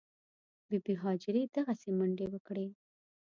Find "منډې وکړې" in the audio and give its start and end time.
1.97-2.67